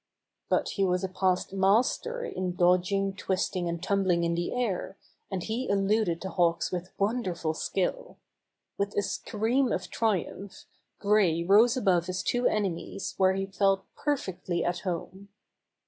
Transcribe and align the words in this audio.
But 0.49 0.67
he 0.69 0.83
was 0.83 1.03
a 1.03 1.07
past 1.07 1.53
master 1.53 2.25
in 2.25 2.55
dodging, 2.55 3.13
twist 3.15 3.55
ing; 3.55 3.69
and 3.69 3.83
tumbling 3.83 4.23
in 4.23 4.33
the 4.33 4.51
air, 4.51 4.97
and 5.29 5.43
he 5.43 5.69
eluded 5.69 6.19
the 6.21 6.31
Hawks 6.31 6.71
with 6.71 6.89
wonderful 6.97 7.53
skill. 7.53 8.17
With 8.79 8.95
a 8.97 9.03
scream 9.03 9.71
of 9.71 9.91
triumph, 9.91 10.65
Gray 10.97 11.43
rose 11.43 11.77
above 11.77 12.07
his 12.07 12.23
two 12.23 12.47
enemies 12.47 13.13
where 13.17 13.35
he 13.35 13.45
felt 13.45 13.85
perfectly 13.95 14.65
at 14.65 14.79
home. 14.79 15.29